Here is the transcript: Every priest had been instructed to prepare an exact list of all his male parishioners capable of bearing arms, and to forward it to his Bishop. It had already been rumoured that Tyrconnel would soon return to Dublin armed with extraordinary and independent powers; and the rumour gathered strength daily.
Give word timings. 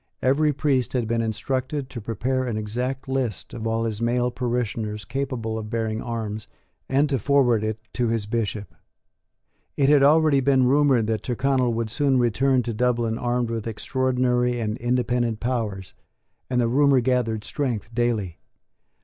Every 0.23 0.51
priest 0.51 0.93
had 0.93 1.07
been 1.07 1.21
instructed 1.21 1.87
to 1.91 2.01
prepare 2.01 2.43
an 2.45 2.57
exact 2.57 3.07
list 3.07 3.53
of 3.53 3.67
all 3.67 3.83
his 3.83 4.01
male 4.01 4.31
parishioners 4.31 5.05
capable 5.05 5.59
of 5.59 5.69
bearing 5.69 6.01
arms, 6.01 6.47
and 6.89 7.07
to 7.07 7.19
forward 7.19 7.63
it 7.63 7.77
to 7.93 8.07
his 8.07 8.25
Bishop. 8.25 8.73
It 9.77 9.89
had 9.89 10.01
already 10.01 10.39
been 10.39 10.65
rumoured 10.65 11.05
that 11.05 11.21
Tyrconnel 11.21 11.71
would 11.73 11.91
soon 11.91 12.17
return 12.17 12.63
to 12.63 12.73
Dublin 12.73 13.19
armed 13.19 13.51
with 13.51 13.67
extraordinary 13.67 14.59
and 14.59 14.75
independent 14.77 15.39
powers; 15.39 15.93
and 16.49 16.59
the 16.59 16.67
rumour 16.67 16.99
gathered 16.99 17.43
strength 17.43 17.93
daily. 17.93 18.39